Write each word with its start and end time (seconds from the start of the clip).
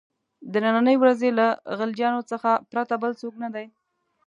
د 0.51 0.53
نني 0.63 0.95
ورځې 1.01 1.29
له 1.39 1.47
غلجیانو 1.77 2.21
څخه 2.31 2.51
پرته 2.71 2.95
بل 3.01 3.11
څوک 3.21 3.33
نه 3.43 3.49
دي. 3.55 3.65